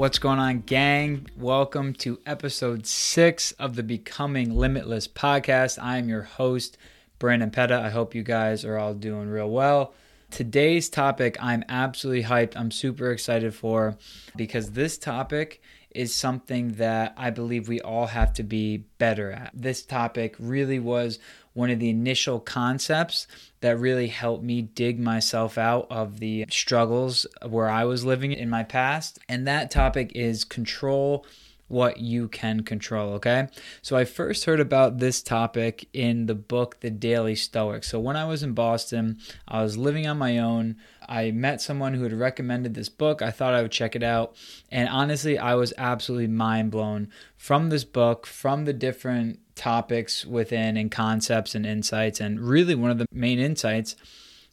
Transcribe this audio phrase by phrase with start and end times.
[0.00, 1.26] What's going on, gang?
[1.36, 5.78] Welcome to episode six of the Becoming Limitless podcast.
[5.78, 6.78] I am your host,
[7.18, 7.78] Brandon Peda.
[7.78, 9.92] I hope you guys are all doing real well.
[10.30, 12.56] Today's topic, I'm absolutely hyped.
[12.56, 13.98] I'm super excited for
[14.36, 19.50] because this topic is something that I believe we all have to be better at.
[19.52, 21.18] This topic really was
[21.52, 23.26] one of the initial concepts
[23.60, 28.48] that really helped me dig myself out of the struggles where I was living in
[28.48, 29.18] my past.
[29.28, 31.26] And that topic is control
[31.70, 33.12] what you can control.
[33.14, 33.46] Okay.
[33.80, 37.84] So I first heard about this topic in the book, The Daily Stoic.
[37.84, 40.76] So when I was in Boston, I was living on my own.
[41.08, 43.22] I met someone who had recommended this book.
[43.22, 44.34] I thought I would check it out.
[44.68, 50.76] And honestly, I was absolutely mind blown from this book, from the different topics within
[50.76, 52.20] and concepts and insights.
[52.20, 53.94] And really, one of the main insights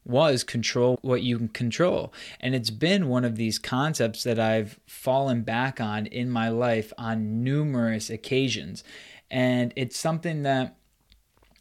[0.08, 2.14] was control what you can control.
[2.40, 6.94] And it's been one of these concepts that I've fallen back on in my life
[6.98, 8.84] on numerous occasions.
[9.30, 10.78] And it's something that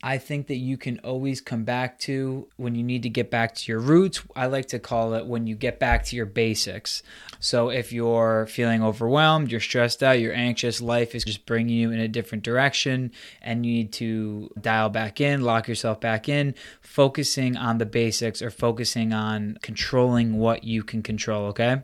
[0.07, 3.57] I think that you can always come back to when you need to get back
[3.57, 4.23] to your roots.
[4.37, 7.03] I like to call it when you get back to your basics.
[7.41, 11.91] So if you're feeling overwhelmed, you're stressed out, you're anxious, life is just bringing you
[11.91, 13.11] in a different direction
[13.43, 18.41] and you need to dial back in, lock yourself back in, focusing on the basics
[18.41, 21.83] or focusing on controlling what you can control, okay?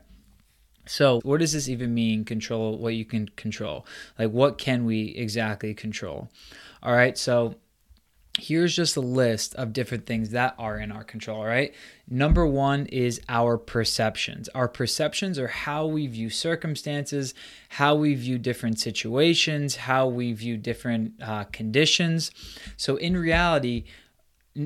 [0.86, 2.24] So, what does this even mean?
[2.24, 3.84] Control what you can control.
[4.16, 6.28] Like, what can we exactly control?
[6.84, 7.18] All right.
[7.18, 7.56] So,
[8.42, 11.72] here's just a list of different things that are in our control, right?
[12.08, 14.48] Number one is our perceptions.
[14.48, 17.34] Our perceptions are how we view circumstances,
[17.68, 22.32] how we view different situations, how we view different uh, conditions.
[22.76, 23.84] So, in reality,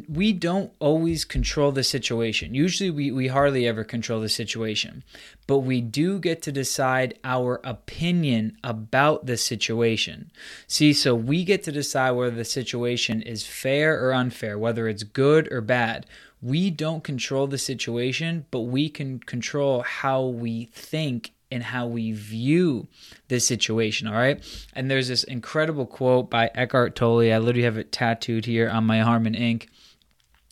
[0.08, 2.54] we don't always control the situation.
[2.54, 5.04] Usually, we, we hardly ever control the situation,
[5.46, 10.32] but we do get to decide our opinion about the situation.
[10.66, 15.04] See, so we get to decide whether the situation is fair or unfair, whether it's
[15.04, 16.06] good or bad.
[16.42, 22.10] We don't control the situation, but we can control how we think and how we
[22.10, 22.88] view
[23.28, 24.08] this situation.
[24.08, 24.42] All right.
[24.74, 27.32] And there's this incredible quote by Eckhart Tolle.
[27.32, 29.68] I literally have it tattooed here on my arm in ink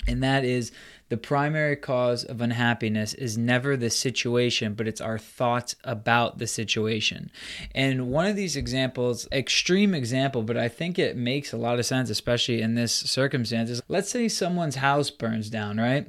[0.07, 0.73] and that is
[1.11, 6.47] the primary cause of unhappiness is never the situation, but it's our thoughts about the
[6.47, 7.31] situation.
[7.75, 11.87] And one of these examples, extreme example, but I think it makes a lot of
[11.87, 13.83] sense, especially in this circumstances.
[13.87, 16.07] Let's say someone's house burns down, right?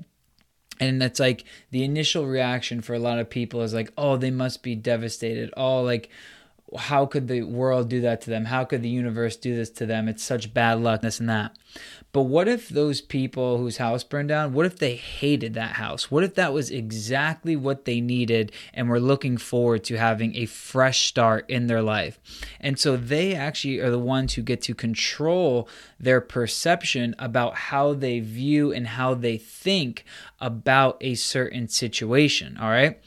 [0.80, 4.32] and that's like the initial reaction for a lot of people is like oh they
[4.32, 6.10] must be devastated oh like
[6.78, 9.86] how could the world do that to them how could the universe do this to
[9.86, 11.56] them it's such bad luck this and that
[12.16, 16.09] but what if those people whose house burned down, what if they hated that house?
[16.09, 20.46] What if that was exactly what they needed and were looking forward to having a
[20.46, 22.18] fresh start in their life?
[22.62, 25.68] And so they actually are the ones who get to control
[26.00, 30.06] their perception about how they view and how they think
[30.40, 32.58] about a certain situation.
[32.58, 32.97] All right.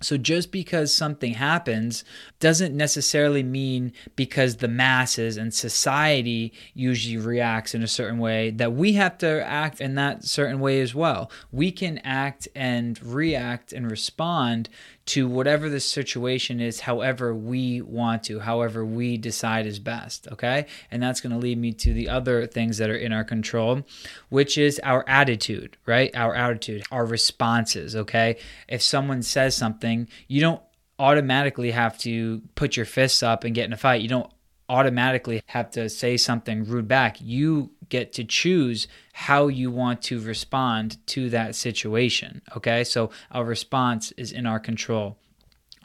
[0.00, 2.04] So just because something happens
[2.38, 8.74] doesn't necessarily mean because the masses and society usually reacts in a certain way that
[8.74, 11.30] we have to act in that certain way as well.
[11.52, 14.68] We can act and react and respond
[15.06, 20.26] to whatever the situation is, however we want to, however we decide is best.
[20.32, 20.66] Okay.
[20.90, 23.82] And that's going to lead me to the other things that are in our control,
[24.30, 26.10] which is our attitude, right?
[26.16, 27.94] Our attitude, our responses.
[27.94, 28.38] Okay.
[28.66, 30.62] If someone says something, you don't
[30.98, 34.00] automatically have to put your fists up and get in a fight.
[34.00, 34.30] You don't
[34.68, 37.18] automatically have to say something rude back.
[37.20, 42.42] You get to choose how you want to respond to that situation.
[42.56, 45.16] Okay, so our response is in our control.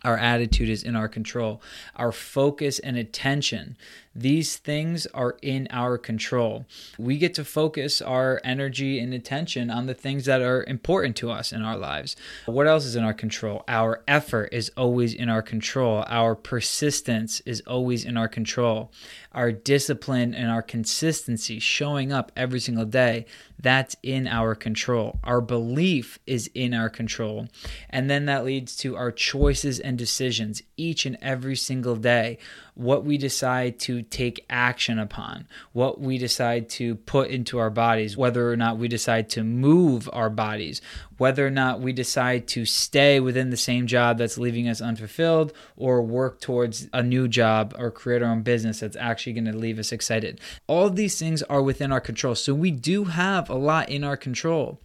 [0.03, 1.61] Our attitude is in our control.
[1.95, 3.77] Our focus and attention,
[4.19, 6.65] these things are in our control.
[6.97, 11.31] We get to focus our energy and attention on the things that are important to
[11.31, 12.15] us in our lives.
[12.45, 13.63] What else is in our control?
[13.67, 16.03] Our effort is always in our control.
[16.07, 18.91] Our persistence is always in our control.
[19.31, 23.25] Our discipline and our consistency, showing up every single day,
[23.61, 25.19] that's in our control.
[25.23, 27.47] Our belief is in our control.
[27.89, 32.37] And then that leads to our choices and decisions each and every single day
[32.79, 38.15] what we decide to take action upon, what we decide to put into our bodies,
[38.15, 40.81] whether or not we decide to move our bodies,
[41.17, 45.51] whether or not we decide to stay within the same job that's leaving us unfulfilled
[45.75, 49.51] or work towards a new job or create our own business that's actually going to
[49.51, 50.39] leave us excited.
[50.65, 52.33] All of these things are within our control.
[52.33, 54.79] So we do have a lot in our control.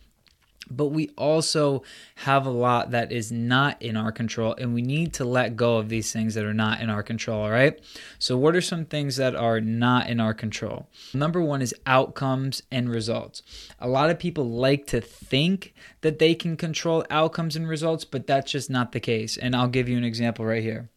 [0.70, 1.82] But we also
[2.16, 5.78] have a lot that is not in our control and we need to let go
[5.78, 7.80] of these things that are not in our control all right
[8.18, 12.62] so what are some things that are not in our control number one is outcomes
[12.70, 13.42] and results
[13.78, 18.26] a lot of people like to think that they can control outcomes and results but
[18.26, 20.88] that's just not the case and i'll give you an example right here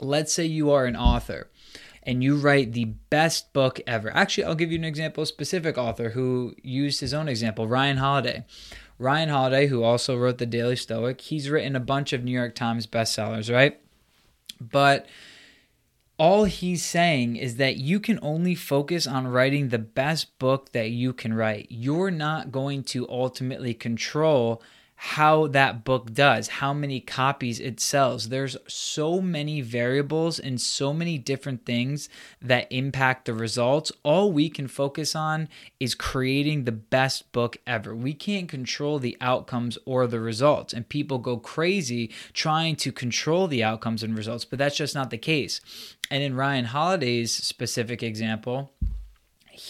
[0.00, 1.48] let's say you are an author
[2.02, 4.14] and you write the best book ever.
[4.14, 7.98] Actually, I'll give you an example, a specific author who used his own example, Ryan
[7.98, 8.44] Holiday.
[8.98, 12.54] Ryan Holiday, who also wrote The Daily Stoic, he's written a bunch of New York
[12.54, 13.80] Times bestsellers, right?
[14.60, 15.06] But
[16.18, 20.90] all he's saying is that you can only focus on writing the best book that
[20.90, 21.66] you can write.
[21.68, 24.62] You're not going to ultimately control
[25.04, 28.28] how that book does, how many copies it sells.
[28.28, 32.08] There's so many variables and so many different things
[32.40, 33.90] that impact the results.
[34.04, 35.48] All we can focus on
[35.80, 37.96] is creating the best book ever.
[37.96, 43.48] We can't control the outcomes or the results, and people go crazy trying to control
[43.48, 45.60] the outcomes and results, but that's just not the case.
[46.12, 48.70] And in Ryan Holiday's specific example,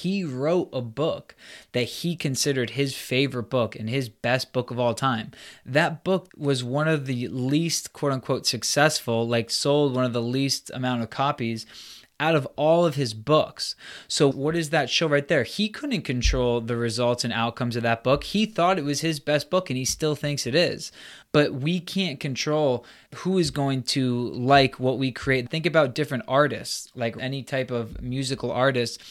[0.00, 1.34] he wrote a book
[1.72, 5.30] that he considered his favorite book and his best book of all time.
[5.66, 10.22] That book was one of the least quote unquote successful, like sold one of the
[10.22, 11.66] least amount of copies
[12.18, 13.74] out of all of his books.
[14.08, 15.42] So, what does that show right there?
[15.42, 18.24] He couldn't control the results and outcomes of that book.
[18.24, 20.90] He thought it was his best book and he still thinks it is.
[21.32, 22.86] But we can't control
[23.16, 25.50] who is going to like what we create.
[25.50, 29.02] Think about different artists, like any type of musical artist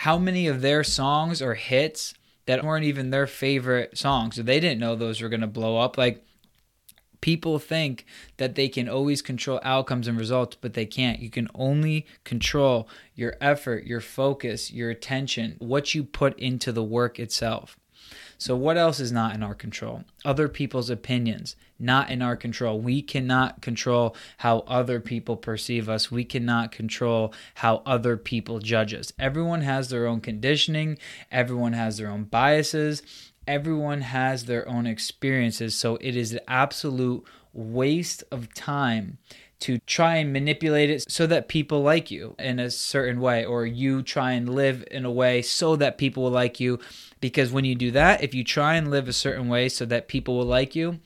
[0.00, 2.12] how many of their songs or hits
[2.44, 4.36] that weren't even their favorite songs.
[4.36, 5.96] So they didn't know those were going to blow up.
[5.96, 6.22] Like
[7.22, 8.04] people think
[8.36, 11.20] that they can always control outcomes and results, but they can't.
[11.20, 16.84] You can only control your effort, your focus, your attention, what you put into the
[16.84, 17.78] work itself.
[18.38, 20.04] So, what else is not in our control?
[20.24, 22.80] Other people's opinions, not in our control.
[22.80, 26.10] We cannot control how other people perceive us.
[26.10, 29.12] We cannot control how other people judge us.
[29.18, 30.98] Everyone has their own conditioning,
[31.30, 33.02] everyone has their own biases,
[33.46, 35.74] everyone has their own experiences.
[35.74, 39.18] So, it is an absolute waste of time
[39.60, 43.64] to try and manipulate it so that people like you in a certain way, or
[43.66, 46.78] you try and live in a way so that people will like you.
[47.20, 50.08] Because when you do that, if you try and live a certain way so that
[50.08, 51.00] people will like you,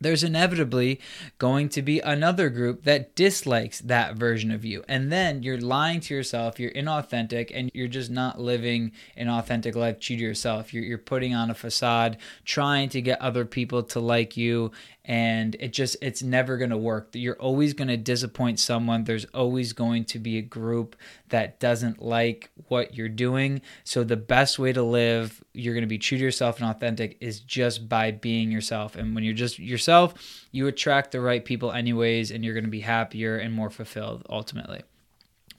[0.00, 0.98] there's inevitably
[1.38, 4.82] going to be another group that dislikes that version of you.
[4.88, 9.76] And then you're lying to yourself, you're inauthentic, and you're just not living an authentic
[9.76, 10.72] life true to yourself.
[10.72, 14.72] You're, you're putting on a facade, trying to get other people to like you,
[15.10, 17.08] and it just it's never going to work.
[17.14, 19.02] You're always going to disappoint someone.
[19.02, 20.94] There's always going to be a group
[21.30, 23.60] that doesn't like what you're doing.
[23.82, 27.16] So the best way to live you're going to be true to yourself and authentic
[27.20, 28.94] is just by being yourself.
[28.94, 30.14] And when you're just yourself
[30.52, 34.24] you attract the right people anyways and you're going to be happier and more fulfilled
[34.30, 34.82] ultimately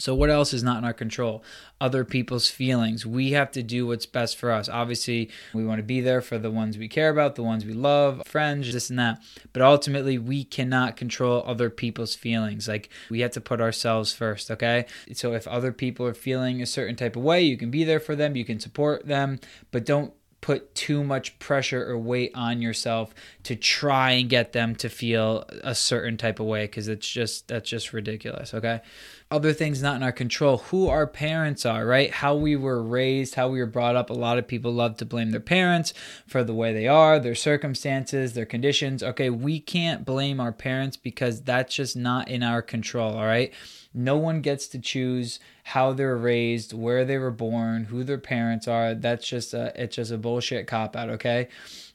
[0.01, 1.43] so, what else is not in our control?
[1.79, 3.05] Other people's feelings.
[3.05, 4.67] We have to do what's best for us.
[4.67, 7.73] Obviously, we want to be there for the ones we care about, the ones we
[7.73, 9.21] love, friends, this and that.
[9.53, 12.67] But ultimately, we cannot control other people's feelings.
[12.67, 14.85] Like, we have to put ourselves first, okay?
[15.13, 17.99] So, if other people are feeling a certain type of way, you can be there
[17.99, 19.39] for them, you can support them,
[19.69, 24.75] but don't put too much pressure or weight on yourself to try and get them
[24.75, 28.81] to feel a certain type of way because it's just that's just ridiculous okay?
[29.29, 32.11] Other things not in our control who our parents are right?
[32.11, 34.09] How we were raised how we were brought up.
[34.09, 35.93] A lot of people love to blame their parents
[36.25, 39.03] for the way they are their circumstances their conditions.
[39.03, 43.53] Okay we can't blame our parents because that's just not in our control all right
[43.93, 48.67] no one gets to choose how they're raised, where they were born, who their parents
[48.67, 48.93] are.
[48.93, 51.49] That's just a it's just a bullshit cop out, okay?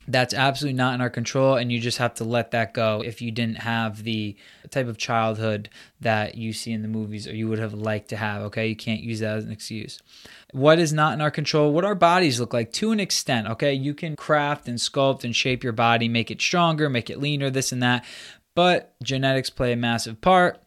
[0.09, 3.21] That's absolutely not in our control, and you just have to let that go if
[3.21, 4.37] you didn't have the
[4.71, 5.69] type of childhood
[6.01, 8.69] that you see in the movies or you would have liked to have, okay?
[8.69, 10.01] You can't use that as an excuse.
[10.53, 11.73] What is not in our control?
[11.73, 13.75] What our bodies look like to an extent, okay?
[13.75, 17.51] You can craft and sculpt and shape your body, make it stronger, make it leaner,
[17.51, 18.05] this and that,
[18.55, 20.63] but genetics play a massive part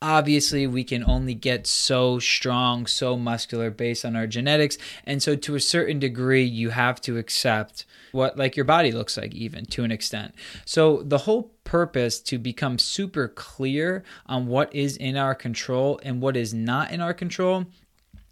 [0.00, 4.78] obviously we can only get so strong, so muscular based on our genetics.
[5.04, 9.16] And so to a certain degree, you have to accept what like your body looks
[9.16, 10.34] like even to an extent.
[10.64, 16.20] So the whole purpose to become super clear on what is in our control and
[16.20, 17.66] what is not in our control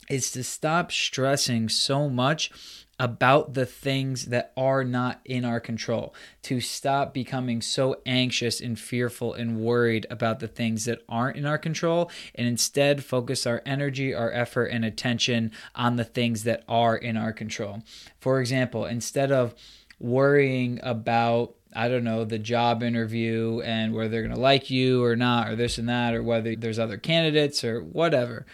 [0.08, 2.50] is to stop stressing so much
[2.98, 8.78] about the things that are not in our control, to stop becoming so anxious and
[8.78, 13.62] fearful and worried about the things that aren't in our control, and instead focus our
[13.66, 17.82] energy, our effort, and attention on the things that are in our control.
[18.18, 19.54] For example, instead of
[19.98, 25.04] worrying about I don't know, the job interview and whether they're going to like you
[25.04, 28.46] or not, or this and that, or whether there's other candidates or whatever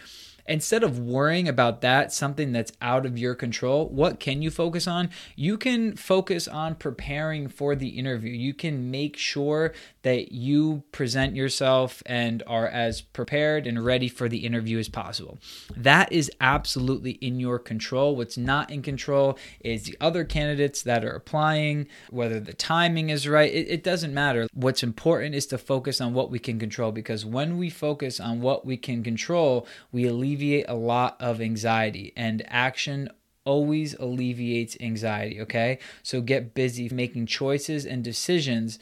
[0.45, 4.87] instead of worrying about that, something that's out of your control, what can you focus
[4.87, 5.09] on?
[5.35, 8.31] You can focus on preparing for the interview.
[8.31, 14.27] You can make sure that you present yourself and are as prepared and ready for
[14.27, 15.37] the interview as possible.
[15.75, 18.15] That is absolutely in your control.
[18.15, 23.27] What's not in control is the other candidates that are applying, whether the timing is
[23.27, 23.51] right.
[23.53, 24.47] It, it doesn't matter.
[24.53, 28.41] What's important is to focus on what we can control because when we focus on
[28.41, 30.32] what we can control, we alleviate
[30.67, 33.09] a lot of anxiety and action
[33.45, 35.79] always alleviates anxiety, okay?
[36.01, 38.79] So get busy making choices and decisions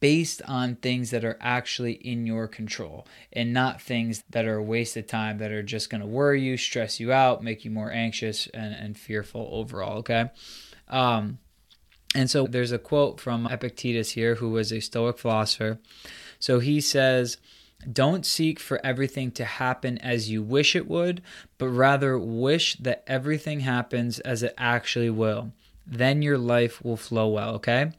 [0.00, 4.62] based on things that are actually in your control and not things that are a
[4.62, 7.70] waste of time that are just going to worry you, stress you out, make you
[7.70, 9.98] more anxious and, and fearful overall.
[9.98, 10.30] Okay.
[10.88, 11.38] Um,
[12.14, 15.78] and so there's a quote from Epictetus here, who was a Stoic philosopher.
[16.38, 17.36] So he says,
[17.90, 21.22] Don't seek for everything to happen as you wish it would,
[21.58, 25.52] but rather wish that everything happens as it actually will.
[25.86, 27.54] Then your life will flow well.
[27.54, 27.92] Okay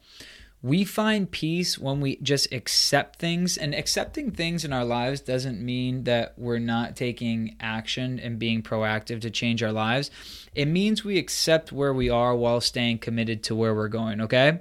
[0.62, 5.60] we find peace when we just accept things and accepting things in our lives doesn't
[5.60, 10.10] mean that we're not taking action and being proactive to change our lives
[10.54, 14.60] it means we accept where we are while staying committed to where we're going okay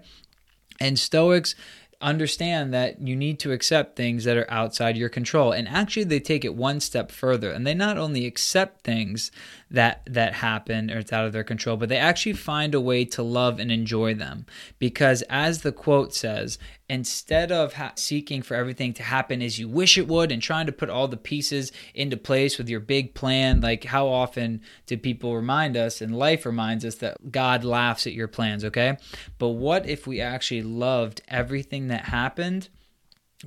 [0.80, 1.56] and stoics
[2.02, 5.52] understand that you need to accept things that are outside your control.
[5.52, 9.32] And actually they take it one step further and they not only accept things
[9.72, 13.06] that that happen or it's out of their control but they actually find a way
[13.06, 14.46] to love and enjoy them.
[14.80, 16.58] Because as the quote says
[16.90, 20.66] instead of ha- seeking for everything to happen as you wish it would and trying
[20.66, 24.98] to put all the pieces into place with your big plan like how often do
[24.98, 28.98] people remind us and life reminds us that god laughs at your plans okay?
[29.38, 32.70] But what if we actually loved everything that happened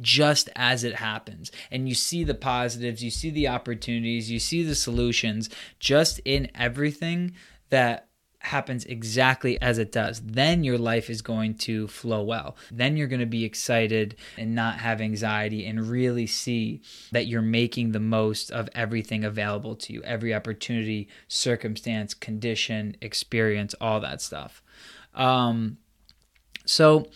[0.01, 1.51] just as it happens.
[1.71, 6.51] And you see the positives, you see the opportunities, you see the solutions just in
[6.55, 7.33] everything
[7.71, 8.09] that
[8.43, 10.21] happens exactly as it does.
[10.21, 12.57] Then your life is going to flow well.
[12.71, 16.83] Then you're going to be excited and not have anxiety and really see
[17.13, 23.75] that you're making the most of everything available to you every opportunity, circumstance, condition, experience,
[23.81, 24.63] all that stuff.
[25.15, 25.79] Um,
[26.65, 27.09] so,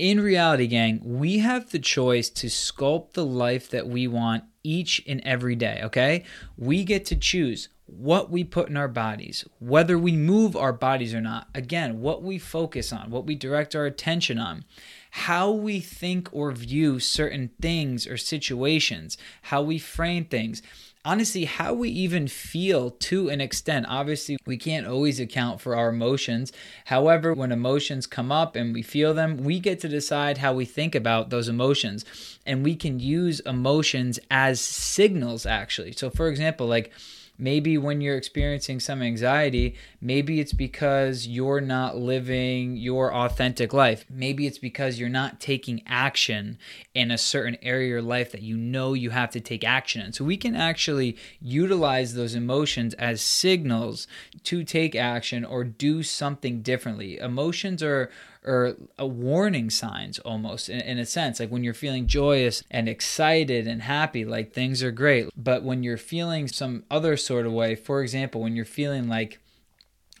[0.00, 5.02] in reality, gang, we have the choice to sculpt the life that we want each
[5.06, 6.24] and every day, okay?
[6.56, 11.12] We get to choose what we put in our bodies, whether we move our bodies
[11.12, 11.48] or not.
[11.54, 14.64] Again, what we focus on, what we direct our attention on,
[15.10, 20.62] how we think or view certain things or situations, how we frame things
[21.04, 23.86] honestly how we even feel to an extent.
[23.88, 26.52] Obviously, we can't always account for our emotions.
[26.86, 30.64] However, when emotions come up and we feel them, we get to decide how we
[30.64, 32.04] think about those emotions.
[32.44, 35.92] And we can use emotions as signals, actually.
[35.92, 36.92] So, for example, like,
[37.40, 44.04] Maybe when you're experiencing some anxiety, maybe it's because you're not living your authentic life.
[44.10, 46.58] Maybe it's because you're not taking action
[46.94, 50.02] in a certain area of your life that you know you have to take action
[50.02, 50.12] in.
[50.12, 54.06] So we can actually utilize those emotions as signals
[54.44, 57.18] to take action or do something differently.
[57.18, 58.10] Emotions are
[58.44, 61.40] or warning signs almost in, in, a sense.
[61.40, 65.28] Like when you're feeling joyous and excited and happy like things are great.
[65.36, 69.38] But when you're feeling some other sort of way for example when you're feeling like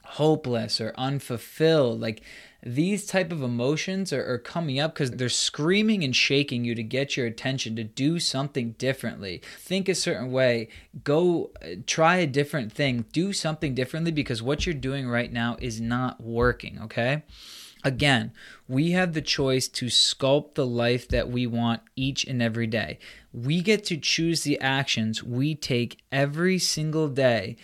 [0.04, 2.20] hopeless or unfulfilled like
[2.62, 6.82] these type of emotions are, are coming up because they're screaming and shaking you to
[6.82, 9.40] get your attention to do something differently.
[9.58, 10.68] Think a certain way.
[11.02, 13.06] Go uh, try a different thing.
[13.12, 17.22] Do something differently because what you're doing right now is not working okay
[17.82, 18.32] Again,
[18.68, 22.98] we have the choice to sculpt the life that we want each and every day.
[23.32, 27.56] We get to choose the actions we take every single day,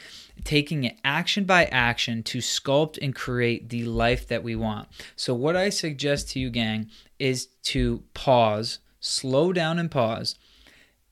[0.45, 4.89] taking it action by action to sculpt and create the life that we want.
[5.17, 10.37] So, what I suggest to you, gang, is to pause, slow down and pause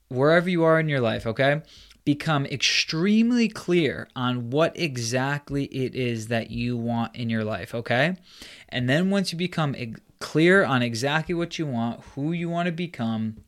[0.08, 1.62] wherever you are in your life, okay?
[2.04, 8.16] Become extremely clear on what exactly it is that you want in your life, okay?
[8.68, 9.74] And then once you become
[10.18, 13.38] clear on exactly what you want, who you want to become,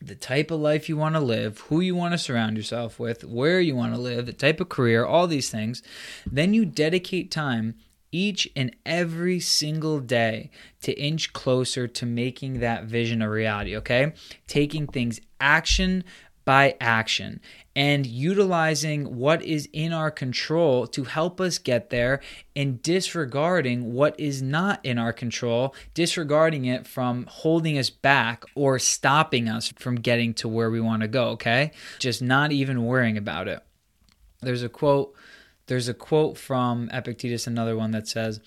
[0.00, 3.24] the type of life you want to live, who you want to surround yourself with,
[3.24, 5.82] where you want to live, the type of career, all these things,
[6.26, 7.74] then you dedicate time
[8.12, 14.12] each and every single day to inch closer to making that vision a reality, okay?
[14.46, 16.04] Taking things action
[16.44, 17.40] by action
[17.76, 22.20] and utilizing what is in our control to help us get there
[22.56, 28.78] and disregarding what is not in our control, disregarding it from holding us back or
[28.78, 31.70] stopping us from getting to where we want to go, okay?
[31.98, 33.60] Just not even worrying about it.
[34.40, 35.14] There's a quote
[35.66, 38.40] there's a quote from Epictetus another one that says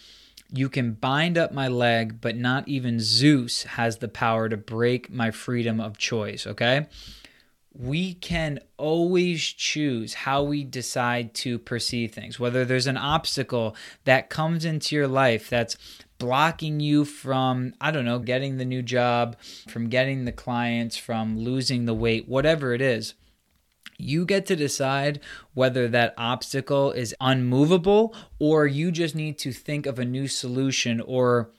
[0.52, 5.12] you can bind up my leg, but not even Zeus has the power to break
[5.12, 6.88] my freedom of choice, okay?
[7.74, 12.40] We can always choose how we decide to perceive things.
[12.40, 15.78] Whether there's an obstacle that comes into your life that's
[16.18, 21.38] blocking you from, I don't know, getting the new job, from getting the clients, from
[21.38, 23.14] losing the weight, whatever it is.
[23.98, 25.20] You get to decide
[25.54, 31.02] whether that obstacle is unmovable or you just need to think of a new solution
[31.02, 31.52] or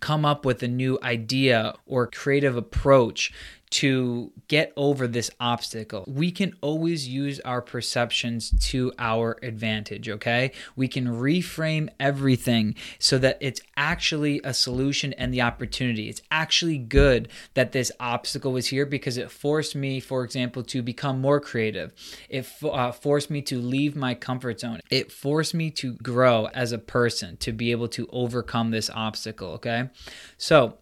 [0.00, 3.32] come up with a new idea or creative approach
[3.70, 6.04] to get over this obstacle.
[6.08, 10.52] We can always use our perceptions to our advantage, okay?
[10.74, 16.08] We can reframe everything so that it's actually a solution and the opportunity.
[16.08, 20.82] It's actually good that this obstacle was here because it forced me, for example, to
[20.82, 21.92] become more creative.
[22.28, 24.80] It uh, forced me to leave my comfort zone.
[24.90, 29.52] It forced me to grow as a person to be able to overcome this obstacle,
[29.52, 29.90] okay?
[30.36, 30.78] So,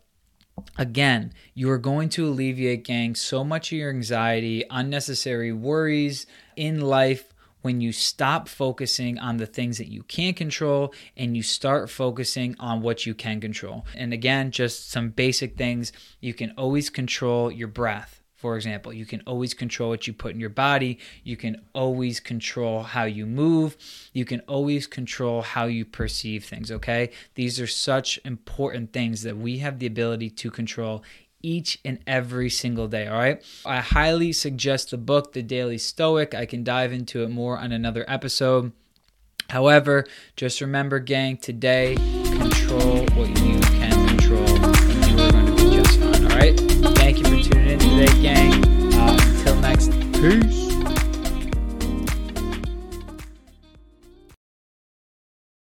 [0.76, 6.80] Again, you are going to alleviate, gang, so much of your anxiety, unnecessary worries in
[6.80, 11.90] life when you stop focusing on the things that you can't control and you start
[11.90, 13.84] focusing on what you can control.
[13.94, 19.04] And again, just some basic things you can always control your breath for example, you
[19.04, 21.00] can always control what you put in your body.
[21.24, 23.76] You can always control how you move.
[24.12, 27.10] You can always control how you perceive things, okay?
[27.34, 31.02] These are such important things that we have the ability to control
[31.42, 33.44] each and every single day, all right?
[33.66, 36.32] I highly suggest the book, The Daily Stoic.
[36.32, 38.70] I can dive into it more on another episode.
[39.50, 40.04] However,
[40.36, 41.96] just remember, gang, today,
[42.38, 43.77] control what you
[47.68, 48.94] tuning in today, gang.
[48.94, 50.67] Uh, until next, peace.